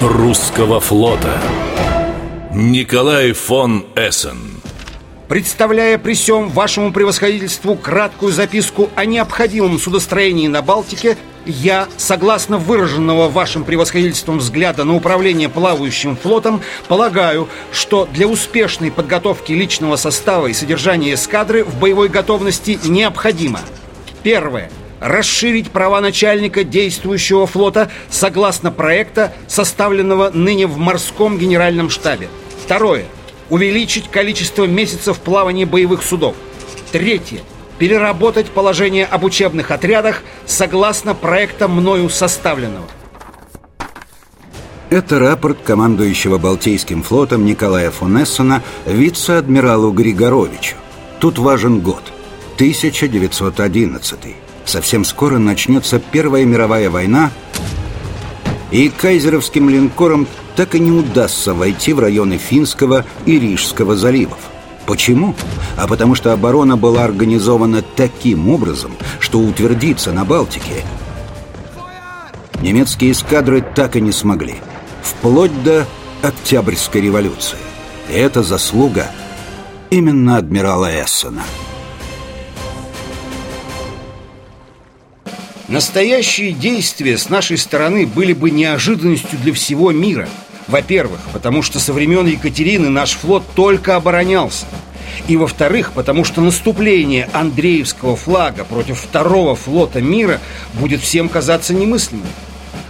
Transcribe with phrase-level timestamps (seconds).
[0.00, 1.40] русского флота.
[2.52, 4.38] Николай фон Эссен.
[5.28, 13.28] Представляя при всем вашему превосходительству краткую записку о необходимом судостроении на Балтике, я, согласно выраженного
[13.28, 20.52] вашим превосходительством взгляда на управление плавающим флотом, полагаю, что для успешной подготовки личного состава и
[20.52, 23.60] содержания эскадры в боевой готовности необходимо
[24.22, 24.70] Первое
[25.00, 32.28] расширить права начальника действующего флота согласно проекта, составленного ныне в морском генеральном штабе.
[32.64, 33.04] Второе
[33.50, 36.36] увеличить количество месяцев плавания боевых судов.
[36.92, 37.40] Третье.
[37.78, 42.86] Переработать положение об учебных отрядах согласно проекта мною составленного.
[44.90, 50.76] Это рапорт командующего Балтийским флотом Николая Фонессона вице-адмиралу Григоровичу.
[51.20, 52.02] Тут важен год–
[52.56, 54.47] 1911.
[54.68, 57.30] Совсем скоро начнется Первая мировая война,
[58.70, 64.40] и кайзеровским линкорам так и не удастся войти в районы Финского и Рижского заливов.
[64.84, 65.34] Почему?
[65.78, 70.84] А потому что оборона была организована таким образом, что утвердиться на Балтике
[72.60, 74.56] немецкие эскадры так и не смогли.
[75.02, 75.86] Вплоть до
[76.20, 77.56] Октябрьской революции.
[78.10, 79.06] И это заслуга
[79.88, 81.44] именно адмирала Эссена.
[85.68, 90.28] Настоящие действия с нашей стороны были бы неожиданностью для всего мира–
[90.68, 94.66] во-первых, потому что со времен Екатерины наш флот только оборонялся.
[95.26, 100.40] И во-вторых, потому что наступление Андреевского флага против второго флота мира
[100.74, 102.28] будет всем казаться немыслимым.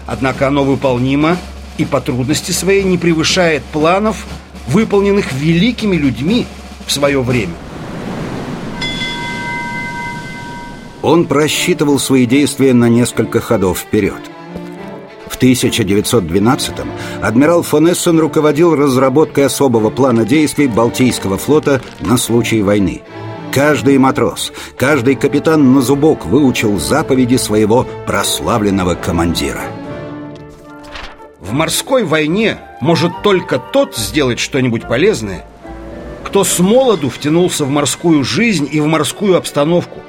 [0.07, 1.37] Однако оно выполнимо
[1.79, 4.27] и по трудности своей не превышает планов,
[4.67, 6.47] выполненных великими людьми
[6.85, 7.55] в свое время.
[11.09, 14.21] Он просчитывал свои действия на несколько ходов вперед–
[15.27, 16.91] в 1912-м
[17.23, 23.03] адмирал фон Эссен руководил разработкой особого плана действий Балтийского флота на случай войны.
[23.53, 29.63] Каждый матрос, каждый капитан на зубок выучил заповеди своего прославленного командира.
[31.41, 35.47] В морской войне может только тот сделать что-нибудь полезное,
[36.25, 40.01] кто с молоду втянулся в морскую жизнь и в морскую обстановку,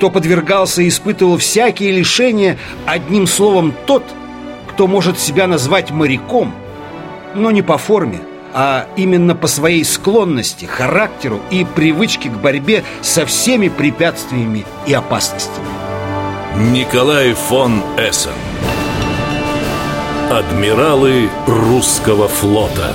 [0.00, 2.56] кто подвергался и испытывал всякие лишения,
[2.86, 4.02] одним словом, тот–
[4.70, 6.54] кто может себя назвать моряком,
[7.34, 8.22] но не по форме,
[8.54, 15.66] а именно по своей склонности, характеру и привычке к борьбе со всеми препятствиями и опасностями.
[16.72, 18.32] Николай фон Эссен
[20.30, 22.94] Адмиралы русского флота